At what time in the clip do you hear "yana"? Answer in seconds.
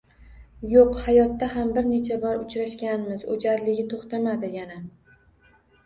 4.59-4.85